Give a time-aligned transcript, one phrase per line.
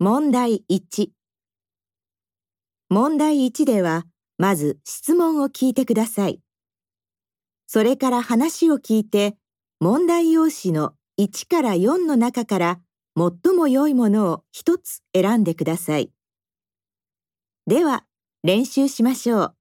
[0.00, 1.08] 問題1
[2.88, 6.40] 問題1では、まず質問を聞いてください。
[7.66, 9.34] それから話を聞いて、
[9.80, 12.78] 問題用紙の1から4の中から
[13.16, 16.12] 最も良いものを1つ選んでください。
[17.66, 18.04] では、
[18.44, 19.57] 練習しましょう。